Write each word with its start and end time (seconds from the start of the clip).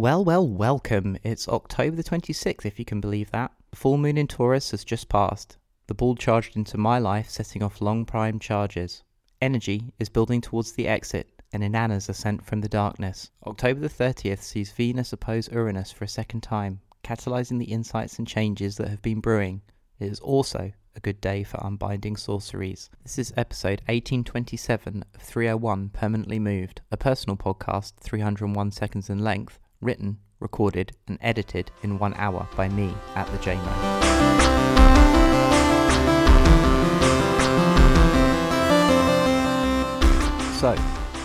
Well, 0.00 0.24
well, 0.24 0.46
welcome. 0.46 1.18
It's 1.24 1.48
October 1.48 1.96
the 1.96 2.04
26th, 2.04 2.64
if 2.64 2.78
you 2.78 2.84
can 2.84 3.00
believe 3.00 3.32
that. 3.32 3.50
Full 3.74 3.98
moon 3.98 4.16
in 4.16 4.28
Taurus 4.28 4.70
has 4.70 4.84
just 4.84 5.08
passed. 5.08 5.56
The 5.88 5.94
ball 5.94 6.14
charged 6.14 6.54
into 6.54 6.78
my 6.78 7.00
life, 7.00 7.28
setting 7.28 7.64
off 7.64 7.80
long 7.80 8.04
prime 8.04 8.38
charges. 8.38 9.02
Energy 9.42 9.92
is 9.98 10.08
building 10.08 10.40
towards 10.40 10.70
the 10.70 10.86
exit 10.86 11.28
and 11.52 11.64
Inanna's 11.64 12.08
ascent 12.08 12.46
from 12.46 12.60
the 12.60 12.68
darkness. 12.68 13.32
October 13.44 13.80
the 13.80 13.88
30th 13.88 14.40
sees 14.40 14.70
Venus 14.70 15.12
oppose 15.12 15.50
Uranus 15.50 15.90
for 15.90 16.04
a 16.04 16.08
second 16.08 16.42
time, 16.42 16.80
catalyzing 17.02 17.58
the 17.58 17.72
insights 17.72 18.20
and 18.20 18.28
changes 18.28 18.76
that 18.76 18.90
have 18.90 19.02
been 19.02 19.18
brewing. 19.18 19.62
It 19.98 20.12
is 20.12 20.20
also 20.20 20.70
a 20.94 21.00
good 21.00 21.20
day 21.20 21.42
for 21.42 21.58
unbinding 21.60 22.16
sorceries. 22.16 22.88
This 23.02 23.18
is 23.18 23.32
episode 23.36 23.80
1827 23.86 25.04
of 25.12 25.20
301 25.20 25.88
Permanently 25.88 26.38
Moved, 26.38 26.82
a 26.92 26.96
personal 26.96 27.36
podcast 27.36 27.94
301 27.96 28.70
seconds 28.70 29.10
in 29.10 29.18
length, 29.18 29.58
written, 29.80 30.18
recorded, 30.40 30.92
and 31.06 31.18
edited 31.20 31.70
in 31.82 31.98
one 31.98 32.14
hour 32.14 32.48
by 32.56 32.68
me 32.68 32.94
at 33.14 33.26
the 33.28 33.38
Jaymo. 33.38 34.08
So, 40.58 40.72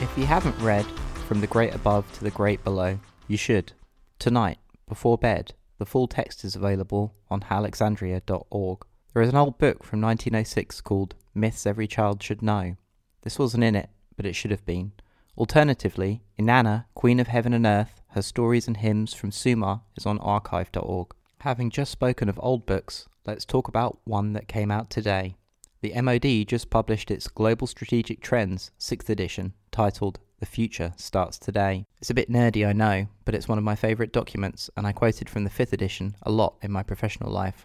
if 0.00 0.10
you 0.16 0.24
haven't 0.24 0.58
read 0.60 0.86
From 1.26 1.42
the 1.42 1.46
Great 1.46 1.74
Above 1.74 2.10
to 2.14 2.24
the 2.24 2.30
Great 2.30 2.64
Below, 2.64 2.98
you 3.26 3.36
should. 3.36 3.72
Tonight, 4.18 4.58
before 4.88 5.18
bed, 5.18 5.52
the 5.78 5.84
full 5.84 6.08
text 6.08 6.44
is 6.44 6.56
available 6.56 7.14
on 7.30 7.44
alexandria.org. 7.50 8.78
There 9.12 9.22
is 9.22 9.28
an 9.28 9.36
old 9.36 9.58
book 9.58 9.84
from 9.84 10.00
1906 10.00 10.80
called 10.80 11.14
Myths 11.34 11.66
Every 11.66 11.86
Child 11.86 12.22
Should 12.22 12.40
Know. 12.40 12.76
This 13.22 13.38
wasn't 13.38 13.64
in 13.64 13.76
it, 13.76 13.90
but 14.16 14.24
it 14.24 14.34
should 14.34 14.50
have 14.50 14.64
been. 14.64 14.92
Alternatively, 15.36 16.22
Inanna, 16.38 16.86
Queen 16.94 17.20
of 17.20 17.28
Heaven 17.28 17.52
and 17.52 17.66
Earth, 17.66 17.97
her 18.12 18.22
stories 18.22 18.66
and 18.66 18.78
hymns 18.78 19.14
from 19.14 19.30
Sumer 19.30 19.80
is 19.96 20.06
on 20.06 20.18
archive.org. 20.18 21.08
Having 21.40 21.70
just 21.70 21.92
spoken 21.92 22.28
of 22.28 22.40
old 22.42 22.66
books, 22.66 23.08
let's 23.26 23.44
talk 23.44 23.68
about 23.68 23.98
one 24.04 24.32
that 24.32 24.48
came 24.48 24.70
out 24.70 24.90
today. 24.90 25.36
The 25.80 25.92
MOD 26.02 26.48
just 26.48 26.70
published 26.70 27.10
its 27.10 27.28
Global 27.28 27.66
Strategic 27.66 28.20
Trends 28.20 28.72
6th 28.80 29.08
edition, 29.08 29.52
titled 29.70 30.18
The 30.40 30.46
Future 30.46 30.92
Starts 30.96 31.38
Today. 31.38 31.86
It's 32.00 32.10
a 32.10 32.14
bit 32.14 32.30
nerdy, 32.30 32.66
I 32.66 32.72
know, 32.72 33.06
but 33.24 33.34
it's 33.34 33.46
one 33.46 33.58
of 33.58 33.64
my 33.64 33.76
favourite 33.76 34.12
documents, 34.12 34.68
and 34.76 34.86
I 34.86 34.92
quoted 34.92 35.28
from 35.28 35.44
the 35.44 35.50
5th 35.50 35.72
edition 35.72 36.16
a 36.22 36.32
lot 36.32 36.56
in 36.62 36.72
my 36.72 36.82
professional 36.82 37.30
life. 37.30 37.64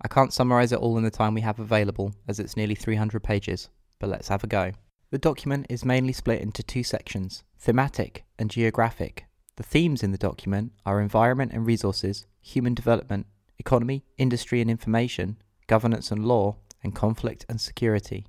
I 0.00 0.08
can't 0.08 0.32
summarise 0.32 0.72
it 0.72 0.80
all 0.80 0.98
in 0.98 1.04
the 1.04 1.10
time 1.10 1.34
we 1.34 1.42
have 1.42 1.60
available, 1.60 2.12
as 2.26 2.40
it's 2.40 2.56
nearly 2.56 2.74
300 2.74 3.22
pages, 3.22 3.68
but 4.00 4.10
let's 4.10 4.26
have 4.28 4.42
a 4.42 4.48
go. 4.48 4.72
The 5.12 5.18
document 5.18 5.66
is 5.68 5.84
mainly 5.84 6.12
split 6.12 6.40
into 6.40 6.62
two 6.62 6.82
sections 6.82 7.44
thematic 7.58 8.24
and 8.40 8.50
geographic. 8.50 9.26
The 9.56 9.62
themes 9.62 10.02
in 10.02 10.12
the 10.12 10.18
document 10.18 10.72
are 10.86 11.00
environment 11.00 11.52
and 11.52 11.66
resources, 11.66 12.26
human 12.40 12.72
development, 12.72 13.26
economy, 13.58 14.04
industry 14.16 14.60
and 14.60 14.70
information, 14.70 15.36
governance 15.66 16.10
and 16.10 16.24
law, 16.24 16.56
and 16.82 16.94
conflict 16.94 17.44
and 17.48 17.60
security. 17.60 18.26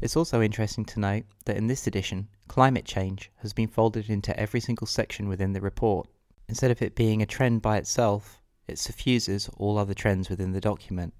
It's 0.00 0.16
also 0.16 0.42
interesting 0.42 0.84
to 0.86 1.00
note 1.00 1.24
that 1.44 1.56
in 1.56 1.68
this 1.68 1.86
edition, 1.86 2.28
climate 2.48 2.84
change 2.84 3.30
has 3.36 3.52
been 3.52 3.68
folded 3.68 4.10
into 4.10 4.38
every 4.38 4.60
single 4.60 4.86
section 4.86 5.28
within 5.28 5.52
the 5.52 5.60
report. 5.60 6.08
Instead 6.48 6.70
of 6.70 6.82
it 6.82 6.94
being 6.94 7.22
a 7.22 7.26
trend 7.26 7.62
by 7.62 7.76
itself, 7.76 8.42
it 8.66 8.78
suffuses 8.78 9.48
all 9.56 9.78
other 9.78 9.94
trends 9.94 10.28
within 10.28 10.52
the 10.52 10.60
document. 10.60 11.14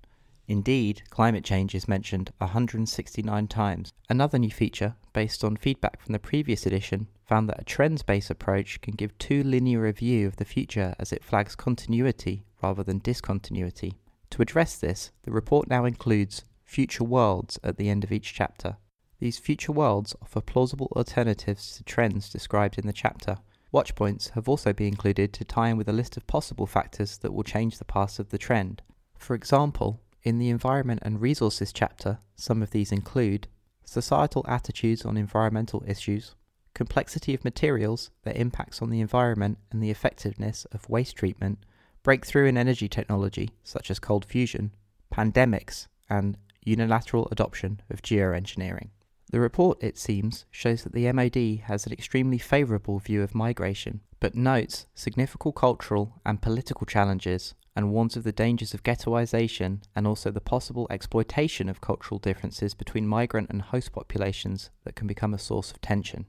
Indeed, 0.48 1.02
climate 1.10 1.44
change 1.44 1.74
is 1.74 1.88
mentioned 1.88 2.32
169 2.38 3.48
times. 3.48 3.92
Another 4.08 4.38
new 4.38 4.50
feature, 4.50 4.94
based 5.12 5.42
on 5.42 5.56
feedback 5.56 6.00
from 6.00 6.12
the 6.12 6.18
previous 6.18 6.66
edition, 6.66 7.08
found 7.26 7.48
that 7.48 7.60
a 7.60 7.64
trends 7.64 8.02
based 8.02 8.30
approach 8.30 8.80
can 8.80 8.94
give 8.94 9.16
too 9.18 9.42
linear 9.42 9.86
a 9.86 9.92
view 9.92 10.26
of 10.26 10.36
the 10.36 10.44
future 10.44 10.94
as 10.98 11.12
it 11.12 11.24
flags 11.24 11.56
continuity 11.56 12.44
rather 12.62 12.82
than 12.82 12.98
discontinuity. 12.98 13.94
To 14.30 14.42
address 14.42 14.78
this, 14.78 15.10
the 15.24 15.32
report 15.32 15.68
now 15.68 15.84
includes 15.84 16.44
future 16.64 17.04
worlds 17.04 17.58
at 17.62 17.76
the 17.76 17.88
end 17.88 18.04
of 18.04 18.12
each 18.12 18.32
chapter. 18.32 18.76
These 19.18 19.38
future 19.38 19.72
worlds 19.72 20.14
offer 20.22 20.40
plausible 20.40 20.92
alternatives 20.94 21.76
to 21.76 21.84
trends 21.84 22.28
described 22.30 22.78
in 22.78 22.86
the 22.86 22.92
chapter. 22.92 23.38
Watchpoints 23.72 24.30
have 24.30 24.48
also 24.48 24.72
been 24.72 24.88
included 24.88 25.32
to 25.32 25.44
tie 25.44 25.70
in 25.70 25.76
with 25.76 25.88
a 25.88 25.92
list 25.92 26.16
of 26.16 26.26
possible 26.26 26.66
factors 26.66 27.18
that 27.18 27.32
will 27.32 27.42
change 27.42 27.78
the 27.78 27.84
path 27.84 28.18
of 28.18 28.30
the 28.30 28.38
trend. 28.38 28.82
For 29.18 29.34
example, 29.34 30.00
in 30.22 30.38
the 30.38 30.50
Environment 30.50 31.00
and 31.02 31.20
Resources 31.20 31.72
chapter, 31.72 32.18
some 32.36 32.62
of 32.62 32.70
these 32.70 32.92
include 32.92 33.48
societal 33.84 34.44
attitudes 34.48 35.04
on 35.04 35.16
environmental 35.16 35.84
issues, 35.86 36.34
complexity 36.76 37.32
of 37.32 37.42
materials, 37.42 38.10
their 38.22 38.34
impacts 38.36 38.82
on 38.82 38.90
the 38.90 39.00
environment, 39.00 39.56
and 39.72 39.82
the 39.82 39.90
effectiveness 39.90 40.66
of 40.72 40.90
waste 40.90 41.16
treatment, 41.16 41.58
breakthrough 42.02 42.46
in 42.46 42.58
energy 42.58 42.86
technology, 42.86 43.50
such 43.64 43.90
as 43.90 43.98
cold 43.98 44.26
fusion, 44.26 44.70
pandemics, 45.10 45.86
and 46.10 46.36
unilateral 46.62 47.28
adoption 47.32 47.80
of 47.88 48.02
geoengineering. 48.02 48.90
The 49.30 49.40
report, 49.40 49.82
it 49.82 49.96
seems, 49.96 50.44
shows 50.50 50.84
that 50.84 50.92
the 50.92 51.10
MOD 51.10 51.62
has 51.64 51.86
an 51.86 51.94
extremely 51.94 52.36
favourable 52.36 52.98
view 52.98 53.22
of 53.22 53.34
migration, 53.34 54.02
but 54.20 54.34
notes 54.34 54.86
significant 54.94 55.54
cultural 55.54 56.20
and 56.26 56.42
political 56.42 56.86
challenges 56.86 57.54
and 57.74 57.90
warns 57.90 58.18
of 58.18 58.24
the 58.24 58.32
dangers 58.32 58.74
of 58.74 58.82
ghettoisation 58.82 59.80
and 59.96 60.06
also 60.06 60.30
the 60.30 60.42
possible 60.42 60.86
exploitation 60.90 61.70
of 61.70 61.80
cultural 61.80 62.18
differences 62.18 62.74
between 62.74 63.08
migrant 63.08 63.48
and 63.48 63.62
host 63.62 63.92
populations 63.92 64.68
that 64.84 64.94
can 64.94 65.06
become 65.06 65.32
a 65.32 65.38
source 65.38 65.70
of 65.70 65.80
tension. 65.80 66.26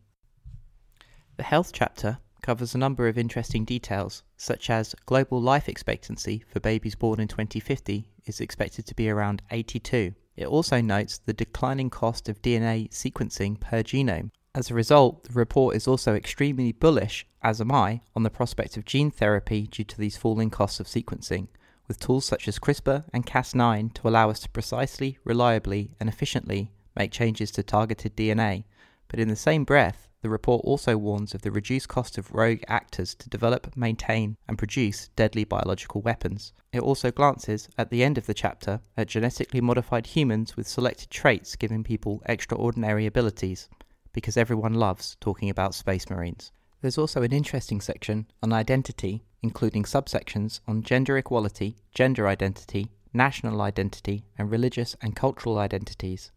The 1.37 1.43
health 1.43 1.69
chapter 1.71 2.17
covers 2.41 2.73
a 2.73 2.79
number 2.79 3.07
of 3.07 3.15
interesting 3.15 3.63
details, 3.63 4.23
such 4.37 4.71
as 4.71 4.95
global 5.05 5.39
life 5.39 5.69
expectancy 5.69 6.43
for 6.47 6.59
babies 6.59 6.95
born 6.95 7.19
in 7.19 7.27
2050 7.27 8.09
is 8.25 8.41
expected 8.41 8.87
to 8.87 8.95
be 8.95 9.07
around 9.07 9.43
82. 9.51 10.15
It 10.35 10.47
also 10.47 10.81
notes 10.81 11.19
the 11.19 11.33
declining 11.33 11.91
cost 11.91 12.27
of 12.27 12.41
DNA 12.41 12.89
sequencing 12.89 13.59
per 13.59 13.83
genome. 13.83 14.31
As 14.55 14.71
a 14.71 14.73
result, 14.73 15.25
the 15.25 15.33
report 15.33 15.75
is 15.75 15.87
also 15.87 16.15
extremely 16.15 16.71
bullish, 16.71 17.27
as 17.43 17.61
am 17.61 17.71
I, 17.71 18.01
on 18.15 18.23
the 18.23 18.31
prospect 18.31 18.75
of 18.75 18.85
gene 18.85 19.11
therapy 19.11 19.67
due 19.67 19.83
to 19.83 19.97
these 19.99 20.17
falling 20.17 20.49
costs 20.49 20.79
of 20.79 20.87
sequencing, 20.87 21.49
with 21.87 21.99
tools 21.99 22.25
such 22.25 22.47
as 22.47 22.57
CRISPR 22.57 23.03
and 23.13 23.27
Cas9 23.27 23.93
to 23.93 24.07
allow 24.07 24.31
us 24.31 24.39
to 24.39 24.49
precisely, 24.49 25.19
reliably, 25.23 25.91
and 25.99 26.09
efficiently 26.09 26.71
make 26.95 27.11
changes 27.11 27.51
to 27.51 27.61
targeted 27.61 28.17
DNA. 28.17 28.63
But 29.07 29.19
in 29.19 29.27
the 29.27 29.35
same 29.35 29.63
breath, 29.63 30.06
the 30.21 30.29
report 30.29 30.65
also 30.65 30.97
warns 30.97 31.33
of 31.33 31.43
the 31.43 31.51
reduced 31.51 31.87
cost 31.87 32.17
of 32.17 32.33
rogue 32.33 32.63
actors 32.67 33.13
to 33.15 33.29
develop, 33.29 33.75
maintain, 33.77 34.35
and 34.47 34.57
produce 34.57 35.09
deadly 35.15 35.43
biological 35.43 36.01
weapons. 36.01 36.53
It 36.73 36.81
also 36.81 37.11
glances, 37.11 37.69
at 37.77 37.89
the 37.89 38.03
end 38.03 38.17
of 38.17 38.25
the 38.25 38.33
chapter, 38.33 38.81
at 38.97 39.07
genetically 39.07 39.61
modified 39.61 40.07
humans 40.07 40.57
with 40.57 40.67
selected 40.67 41.09
traits 41.09 41.55
giving 41.55 41.83
people 41.83 42.21
extraordinary 42.25 43.05
abilities, 43.05 43.69
because 44.11 44.37
everyone 44.37 44.73
loves 44.73 45.15
talking 45.19 45.49
about 45.49 45.75
space 45.75 46.09
marines. 46.09 46.51
There's 46.81 46.97
also 46.97 47.21
an 47.21 47.31
interesting 47.31 47.81
section 47.81 48.27
on 48.41 48.53
identity, 48.53 49.23
including 49.41 49.83
subsections 49.83 50.59
on 50.67 50.83
gender 50.83 51.17
equality, 51.17 51.77
gender 51.93 52.27
identity, 52.27 52.91
national 53.13 53.61
identity, 53.61 54.25
and 54.37 54.51
religious 54.51 54.95
and 55.01 55.15
cultural 55.15 55.57
identities. 55.57 56.31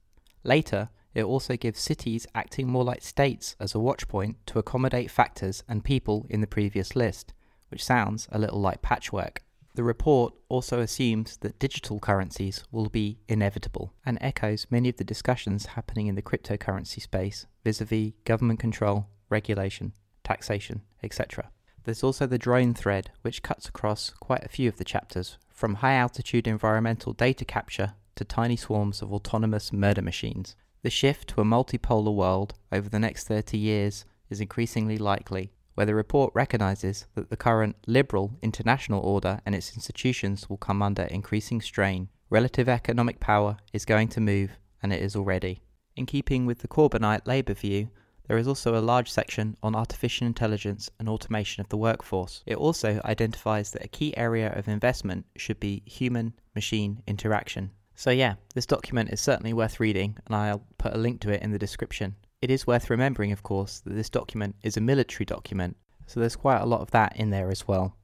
Later, 0.44 0.88
it 1.14 1.24
also 1.24 1.56
gives 1.56 1.80
cities 1.80 2.26
acting 2.34 2.68
more 2.68 2.84
like 2.84 3.02
states 3.02 3.56
as 3.58 3.74
a 3.74 3.78
watchpoint 3.78 4.36
to 4.46 4.58
accommodate 4.58 5.10
factors 5.10 5.62
and 5.68 5.84
people 5.84 6.26
in 6.28 6.40
the 6.40 6.46
previous 6.46 6.94
list, 6.94 7.32
which 7.68 7.84
sounds 7.84 8.28
a 8.30 8.38
little 8.38 8.60
like 8.60 8.82
patchwork. 8.82 9.42
The 9.74 9.84
report 9.84 10.34
also 10.48 10.80
assumes 10.80 11.36
that 11.38 11.58
digital 11.58 12.00
currencies 12.00 12.64
will 12.72 12.88
be 12.88 13.18
inevitable 13.28 13.92
and 14.04 14.18
echoes 14.20 14.66
many 14.68 14.88
of 14.88 14.96
the 14.96 15.04
discussions 15.04 15.66
happening 15.66 16.08
in 16.08 16.16
the 16.16 16.22
cryptocurrency 16.22 17.00
space 17.00 17.46
vis 17.64 17.80
a 17.80 17.84
vis 17.84 18.12
government 18.24 18.58
control, 18.58 19.06
regulation, 19.28 19.92
taxation, 20.24 20.82
etc. 21.02 21.50
There's 21.84 22.02
also 22.02 22.26
the 22.26 22.38
drone 22.38 22.74
thread, 22.74 23.10
which 23.22 23.42
cuts 23.42 23.68
across 23.68 24.10
quite 24.10 24.44
a 24.44 24.48
few 24.48 24.68
of 24.68 24.76
the 24.76 24.84
chapters, 24.84 25.38
from 25.48 25.76
high 25.76 25.94
altitude 25.94 26.46
environmental 26.46 27.12
data 27.12 27.44
capture 27.44 27.94
to 28.16 28.24
tiny 28.24 28.56
swarms 28.56 29.02
of 29.02 29.12
autonomous 29.12 29.72
murder 29.72 30.02
machines, 30.02 30.56
the 30.82 30.90
shift 30.90 31.28
to 31.28 31.40
a 31.40 31.44
multipolar 31.44 32.14
world 32.14 32.54
over 32.72 32.88
the 32.88 32.98
next 32.98 33.26
30 33.28 33.58
years 33.58 34.04
is 34.30 34.40
increasingly 34.40 34.96
likely, 34.96 35.52
where 35.74 35.86
the 35.86 35.94
report 35.94 36.32
recognises 36.34 37.06
that 37.14 37.30
the 37.30 37.36
current 37.36 37.76
liberal 37.86 38.38
international 38.42 39.02
order 39.02 39.40
and 39.44 39.54
its 39.54 39.74
institutions 39.74 40.48
will 40.48 40.56
come 40.56 40.80
under 40.82 41.02
increasing 41.04 41.60
strain. 41.60 42.08
Relative 42.30 42.68
economic 42.68 43.20
power 43.20 43.56
is 43.72 43.84
going 43.84 44.08
to 44.08 44.20
move, 44.20 44.58
and 44.82 44.92
it 44.92 45.02
is 45.02 45.16
already. 45.16 45.62
In 45.96 46.06
keeping 46.06 46.46
with 46.46 46.60
the 46.60 46.68
Corbynite 46.68 47.26
Labour 47.26 47.54
view, 47.54 47.90
there 48.26 48.38
is 48.38 48.46
also 48.46 48.78
a 48.78 48.80
large 48.80 49.10
section 49.10 49.56
on 49.60 49.74
artificial 49.74 50.26
intelligence 50.26 50.88
and 51.00 51.08
automation 51.08 51.60
of 51.60 51.68
the 51.68 51.76
workforce. 51.76 52.44
It 52.46 52.56
also 52.56 53.00
identifies 53.04 53.72
that 53.72 53.84
a 53.84 53.88
key 53.88 54.16
area 54.16 54.52
of 54.52 54.68
investment 54.68 55.26
should 55.36 55.58
be 55.58 55.82
human 55.84 56.34
machine 56.54 57.02
interaction. 57.08 57.72
So, 58.00 58.10
yeah, 58.10 58.36
this 58.54 58.64
document 58.64 59.10
is 59.10 59.20
certainly 59.20 59.52
worth 59.52 59.78
reading, 59.78 60.16
and 60.24 60.34
I'll 60.34 60.64
put 60.78 60.94
a 60.94 60.98
link 60.98 61.20
to 61.20 61.34
it 61.34 61.42
in 61.42 61.50
the 61.50 61.58
description. 61.58 62.16
It 62.40 62.50
is 62.50 62.66
worth 62.66 62.88
remembering, 62.88 63.30
of 63.30 63.42
course, 63.42 63.80
that 63.80 63.92
this 63.92 64.08
document 64.08 64.56
is 64.62 64.78
a 64.78 64.80
military 64.80 65.26
document, 65.26 65.76
So 66.06 66.18
there's 66.18 66.34
quite 66.34 66.62
a 66.62 66.64
lot 66.64 66.80
of 66.80 66.90
that 66.92 67.14
in 67.16 67.28
there 67.28 67.50
as 67.50 67.68
well. 67.68 67.94